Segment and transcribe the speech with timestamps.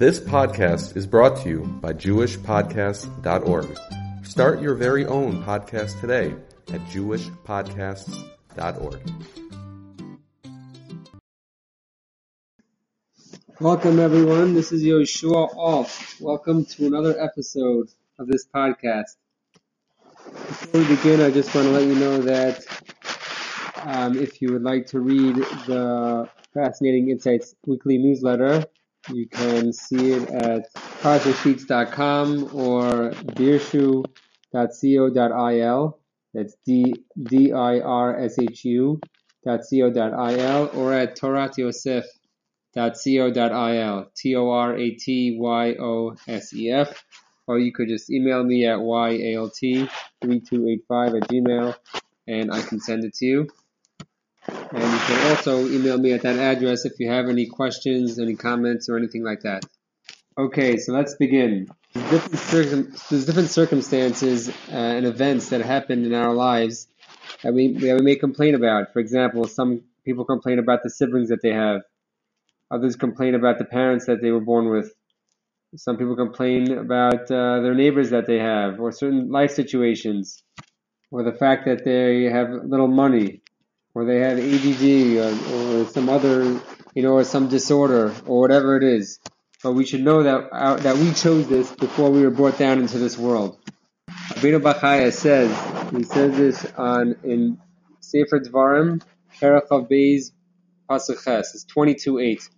[0.00, 3.78] This podcast is brought to you by JewishPodcasts.org.
[4.24, 6.34] Start your very own podcast today
[6.72, 9.00] at JewishPodcasts.org.
[13.60, 14.54] Welcome, everyone.
[14.54, 15.94] This is Yehoshua Alt.
[16.18, 19.16] Welcome to another episode of this podcast.
[20.24, 22.64] Before we begin, I just want to let you know that
[23.82, 25.36] um, if you would like to read
[25.66, 28.64] the Fascinating Insights weekly newsletter,
[29.08, 34.04] you can see it at parsheetsheets.com or dirshu.co.il.
[36.32, 39.00] That's D D I R S H U
[39.44, 44.10] dot co dot il or at toratyosef.co.il.
[44.16, 47.04] T O R A T Y O S E F.
[47.48, 49.88] Or you could just email me at yalt3285
[50.22, 51.74] at gmail
[52.28, 53.48] and I can send it to you.
[54.48, 58.36] And you can also email me at that address if you have any questions, any
[58.36, 59.64] comments, or anything like that.
[60.38, 61.68] Okay, so let's begin.
[61.92, 66.86] There's different, circum- there's different circumstances uh, and events that happen in our lives
[67.42, 68.92] that we, that we may complain about.
[68.92, 71.82] For example, some people complain about the siblings that they have.
[72.70, 74.94] Others complain about the parents that they were born with.
[75.76, 80.42] Some people complain about uh, their neighbors that they have, or certain life situations,
[81.10, 83.42] or the fact that they have little money,
[83.94, 86.44] or they have ADD or, or some other,
[86.94, 89.18] you know, or some disorder or whatever it is.
[89.62, 92.78] But we should know that our, that we chose this before we were brought down
[92.78, 93.58] into this world.
[94.08, 95.50] Rabbeinu Bachaya says,
[95.94, 97.58] he says this on in
[98.00, 99.02] Sefer Dvarim,
[99.40, 100.32] Perek Chaf Beis
[100.88, 102.48] Pasuk it's 22.8.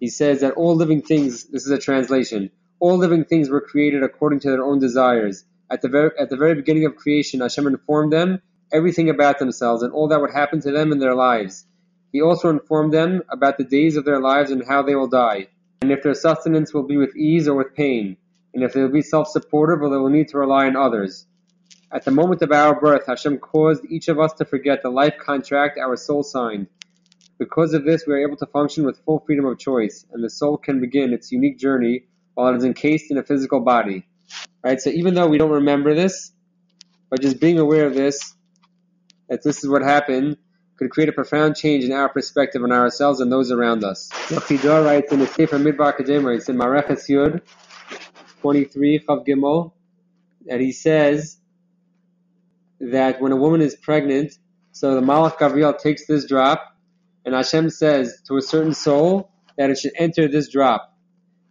[0.00, 4.02] He says that all living things, this is a translation, all living things were created
[4.02, 5.44] according to their own desires.
[5.70, 8.40] At the very, at the very beginning of creation, Hashem informed them
[8.72, 11.64] everything about themselves and all that would happen to them in their lives.
[12.12, 15.48] He also informed them about the days of their lives and how they will die,
[15.82, 18.16] and if their sustenance will be with ease or with pain,
[18.54, 21.26] and if they will be self-supportive or they will need to rely on others.
[21.90, 25.14] At the moment of our birth, Hashem caused each of us to forget the life
[25.18, 26.66] contract our soul signed.
[27.38, 30.30] Because of this, we are able to function with full freedom of choice, and the
[30.30, 34.06] soul can begin its unique journey while it is encased in a physical body.
[34.64, 34.80] Right?
[34.80, 36.32] So even though we don't remember this,
[37.10, 38.34] but just being aware of this,
[39.28, 40.36] that this is what happened,
[40.78, 44.08] could create a profound change in our perspective on ourselves and those around us.
[44.28, 47.40] Yochidor writes in the Sefer Midbar Kedem, it's in Mareches Yud,
[48.40, 49.72] 23, Chaf Gimel,
[50.46, 51.38] that he says
[52.80, 54.38] that when a woman is pregnant,
[54.70, 56.76] so the Malach Gabriel takes this drop,
[57.24, 60.94] and Hashem says to a certain soul that it should enter this drop.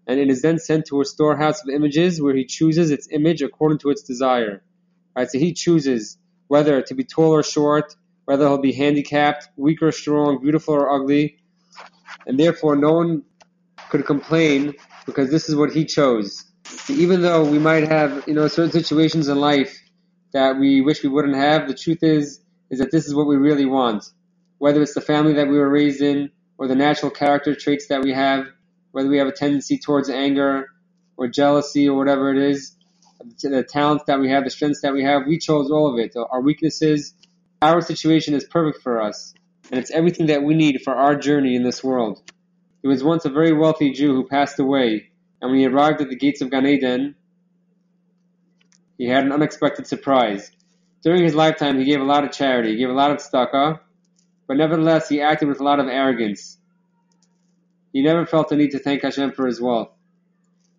[0.07, 3.41] And it is then sent to a storehouse of images where he chooses its image
[3.41, 4.63] according to its desire.
[5.13, 6.17] Right, so he chooses
[6.47, 10.91] whether to be tall or short, whether he'll be handicapped, weak or strong, beautiful or
[10.91, 11.39] ugly,
[12.25, 13.23] and therefore no one
[13.89, 14.73] could complain
[15.05, 16.43] because this is what he chose.
[16.65, 19.79] So even though we might have, you know, certain situations in life
[20.33, 23.37] that we wish we wouldn't have, the truth is, is that this is what we
[23.37, 24.03] really want.
[24.57, 28.01] Whether it's the family that we were raised in, or the natural character traits that
[28.01, 28.47] we have,
[28.91, 30.67] whether we have a tendency towards anger,
[31.15, 32.75] or jealousy, or whatever it is,
[33.41, 36.15] the talents that we have, the strengths that we have, we chose all of it.
[36.15, 37.13] Our weaknesses,
[37.61, 39.33] our situation is perfect for us.
[39.69, 42.21] And it's everything that we need for our journey in this world.
[42.81, 45.09] He was once a very wealthy Jew who passed away,
[45.41, 47.15] and when he arrived at the gates of Gan Eden,
[48.97, 50.51] he had an unexpected surprise.
[51.03, 53.79] During his lifetime, he gave a lot of charity, he gave a lot of tzedakah,
[54.47, 56.57] but nevertheless, he acted with a lot of arrogance.
[57.91, 59.89] He never felt the need to thank Hashem for his wealth.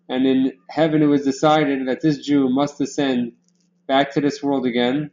[0.09, 3.33] And in heaven, it was decided that this Jew must descend
[3.87, 5.11] back to this world again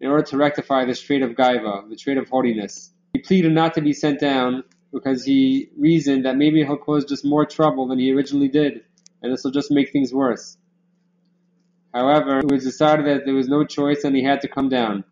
[0.00, 2.92] in order to rectify this trait of gaiva, the trait of haughtiness.
[3.12, 7.24] He pleaded not to be sent down because he reasoned that maybe he'll cause just
[7.24, 8.82] more trouble than he originally did,
[9.22, 10.56] and this will just make things worse.
[11.94, 15.04] However, it was decided that there was no choice and he had to come down.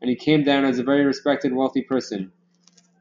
[0.00, 2.32] And he came down as a very respected, wealthy person.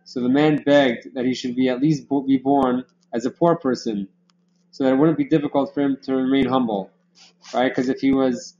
[0.03, 3.55] So the man begged that he should be at least be born as a poor
[3.55, 4.07] person,
[4.71, 6.91] so that it wouldn't be difficult for him to remain humble,
[7.53, 7.69] right?
[7.69, 8.55] Because if he was,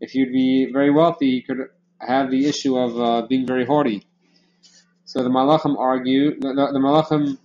[0.00, 1.58] if he'd be very wealthy, he could
[2.00, 4.06] have the issue of uh, being very haughty.
[5.04, 7.38] So the Malachim argued, the, the, Malachim,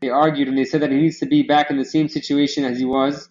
[0.00, 2.64] they argued and they said that he needs to be back in the same situation
[2.64, 3.28] as he was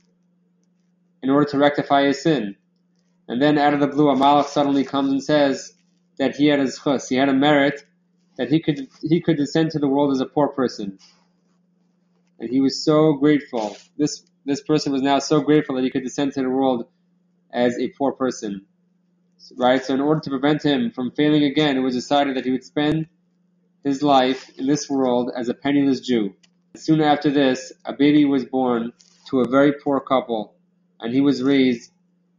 [1.21, 2.55] in order to rectify his sin.
[3.27, 5.73] And then out of the blue, a Malach suddenly comes and says
[6.17, 7.83] that he had zechus, he had a merit
[8.37, 10.97] that he could he could descend to the world as a poor person.
[12.39, 13.77] And he was so grateful.
[13.97, 16.87] This this person was now so grateful that he could descend to the world
[17.53, 18.65] as a poor person.
[19.57, 19.83] Right?
[19.83, 22.63] So in order to prevent him from failing again, it was decided that he would
[22.63, 23.07] spend
[23.83, 26.35] his life in this world as a penniless Jew.
[26.75, 28.93] Soon after this, a baby was born
[29.29, 30.55] to a very poor couple,
[30.99, 31.91] and he was raised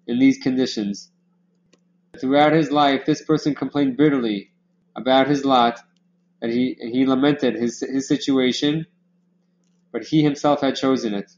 [0.06, 1.11] in these conditions.
[2.19, 4.52] Throughout his life, this person complained bitterly
[4.97, 5.81] about his lot,
[6.43, 8.87] and he, he lamented his, his situation,
[9.92, 11.31] but he himself had chosen it.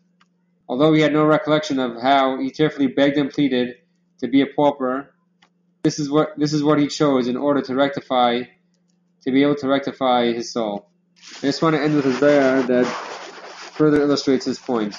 [0.68, 3.76] Although he had no recollection of how he tearfully begged and pleaded
[4.20, 5.14] to be a pauper,
[5.82, 8.42] this is what this is what he chose in order to rectify,
[9.22, 10.88] to be able to rectify his soul.
[11.38, 14.96] I just want to end with a Zohar that further illustrates his point.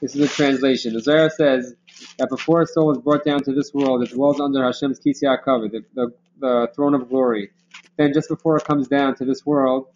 [0.00, 0.94] This is a translation.
[0.94, 1.74] The Zohar says
[2.18, 5.38] that before a soul is brought down to this world, it dwells under Hashem's Kisya
[5.44, 7.50] the, the, the throne of glory.
[7.96, 9.86] Then, just before it comes down to this world,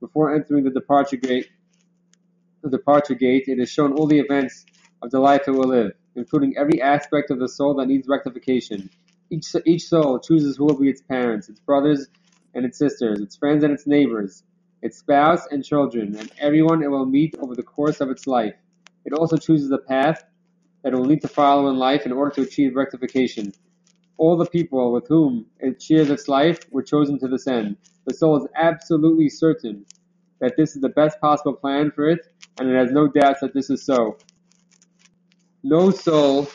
[0.00, 1.48] before entering the departure gate,
[2.62, 4.64] the departure gate, it is shown all the events
[5.02, 8.88] of the life it will live, including every aspect of the soul that needs rectification.
[9.30, 12.06] Each, each soul chooses who will be its parents, its brothers
[12.54, 14.44] and its sisters, its friends and its neighbors,
[14.82, 18.54] its spouse and children, and everyone it will meet over the course of its life.
[19.04, 20.22] It also chooses the path
[20.82, 23.52] that it will need to follow in life in order to achieve rectification.
[24.18, 27.76] All the people with whom it shares its life were chosen to this end.
[28.06, 29.84] The soul is absolutely certain
[30.42, 32.18] that this is the best possible plan for it,
[32.58, 34.18] and it has no doubts that this is so.
[35.62, 36.48] No soul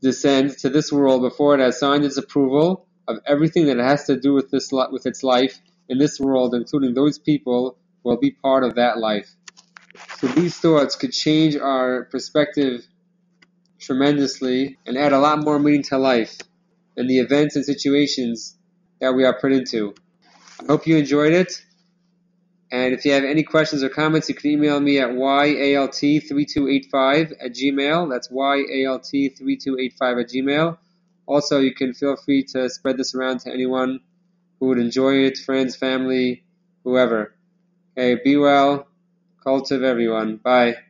[0.00, 4.18] descends to this world before it has signed its approval of everything that has to
[4.18, 8.30] do with this with its life in this world, including those people who will be
[8.30, 9.28] part of that life.
[10.18, 12.86] So these thoughts could change our perspective
[13.80, 16.38] tremendously and add a lot more meaning to life
[16.96, 18.56] and the events and situations
[19.00, 19.94] that we are put into.
[20.60, 21.63] I hope you enjoyed it.
[22.74, 27.52] And if you have any questions or comments, you can email me at yalt3285 at
[27.52, 28.10] gmail.
[28.10, 30.76] That's yalt3285 at gmail.
[31.24, 34.00] Also, you can feel free to spread this around to anyone
[34.58, 36.42] who would enjoy it, friends, family,
[36.82, 37.36] whoever.
[37.96, 38.88] Okay, be well.
[39.44, 40.38] Kol tuv everyone.
[40.38, 40.83] Bye.